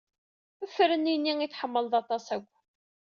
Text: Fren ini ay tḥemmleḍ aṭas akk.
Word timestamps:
Fren 0.73 1.05
ini 1.13 1.33
ay 1.43 1.49
tḥemmleḍ 1.49 1.93
aṭas 2.01 2.25
akk. 2.35 2.49